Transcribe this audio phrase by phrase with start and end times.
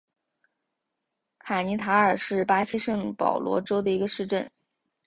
[1.37, 4.49] 卡尼塔尔是巴西圣保罗州的一个市镇。